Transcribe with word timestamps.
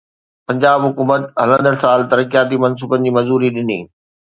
پنجاب 0.47 0.79
حڪومت 0.87 1.21
هلندڙ 1.43 1.75
سال 1.85 1.99
ترقياتي 2.15 2.57
منصوبن 2.67 3.09
جي 3.09 3.17
منظوري 3.21 3.57
ڏني 3.61 3.83